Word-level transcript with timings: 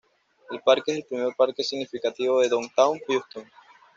El 0.49 0.61
parque 0.61 0.89
es 0.93 0.97
el 0.97 1.03
primer 1.03 1.35
parque 1.37 1.63
significativo 1.63 2.41
en 2.41 2.49
Downtown 2.49 2.99
Houston. 3.07 3.43